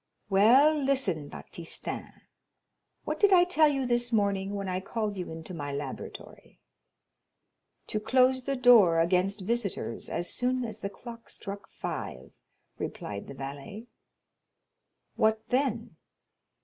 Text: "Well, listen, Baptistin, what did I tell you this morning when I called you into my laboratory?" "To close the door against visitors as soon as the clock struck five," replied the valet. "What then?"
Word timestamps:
"Well, 0.31 0.73
listen, 0.83 1.29
Baptistin, 1.29 2.11
what 3.03 3.19
did 3.19 3.31
I 3.31 3.43
tell 3.43 3.67
you 3.69 3.85
this 3.85 4.11
morning 4.11 4.55
when 4.55 4.67
I 4.67 4.79
called 4.79 5.15
you 5.15 5.29
into 5.31 5.53
my 5.53 5.71
laboratory?" 5.71 6.59
"To 7.85 7.99
close 7.99 8.45
the 8.45 8.55
door 8.55 8.99
against 8.99 9.41
visitors 9.41 10.09
as 10.09 10.27
soon 10.27 10.65
as 10.65 10.79
the 10.79 10.89
clock 10.89 11.29
struck 11.29 11.67
five," 11.69 12.31
replied 12.79 13.27
the 13.27 13.35
valet. 13.35 13.85
"What 15.17 15.47
then?" 15.49 15.97